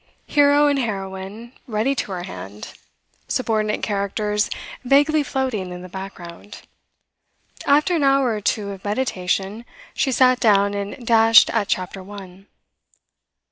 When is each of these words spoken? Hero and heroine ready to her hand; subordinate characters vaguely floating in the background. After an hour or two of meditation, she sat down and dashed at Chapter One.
Hero 0.25 0.65
and 0.65 0.79
heroine 0.79 1.53
ready 1.67 1.93
to 1.93 2.11
her 2.11 2.23
hand; 2.23 2.73
subordinate 3.27 3.83
characters 3.83 4.49
vaguely 4.83 5.21
floating 5.21 5.71
in 5.71 5.83
the 5.83 5.89
background. 5.89 6.63
After 7.67 7.95
an 7.97 8.03
hour 8.03 8.31
or 8.31 8.41
two 8.41 8.71
of 8.71 8.83
meditation, 8.83 9.63
she 9.93 10.11
sat 10.11 10.39
down 10.39 10.73
and 10.73 11.05
dashed 11.05 11.51
at 11.51 11.67
Chapter 11.67 12.01
One. 12.01 12.47